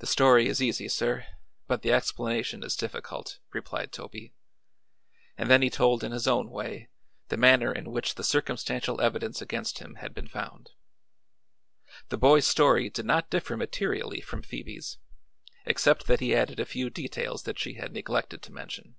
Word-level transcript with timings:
"The 0.00 0.06
story 0.06 0.46
is 0.46 0.60
easy, 0.60 0.90
sir, 0.90 1.24
but 1.66 1.80
the 1.80 1.90
explanation 1.90 2.62
is 2.62 2.76
difficult," 2.76 3.38
replied 3.54 3.90
Toby, 3.90 4.34
and 5.38 5.48
then 5.50 5.62
he 5.62 5.70
told 5.70 6.04
in 6.04 6.12
his 6.12 6.28
own 6.28 6.50
way 6.50 6.90
the 7.28 7.38
manner 7.38 7.72
in 7.72 7.90
which 7.92 8.16
the 8.16 8.22
circumstantial 8.22 9.00
evidence 9.00 9.40
against 9.40 9.78
him 9.78 9.94
had 9.94 10.12
been 10.12 10.28
found. 10.28 10.72
The 12.10 12.18
boy's 12.18 12.46
story 12.46 12.90
did 12.90 13.06
not 13.06 13.30
differ 13.30 13.56
materially 13.56 14.20
from 14.20 14.42
Phoebe's, 14.42 14.98
except 15.64 16.06
that 16.08 16.20
he 16.20 16.36
added 16.36 16.60
a 16.60 16.66
few 16.66 16.90
details 16.90 17.44
that 17.44 17.58
she 17.58 17.72
had 17.76 17.94
neglected 17.94 18.42
to 18.42 18.52
mention. 18.52 18.96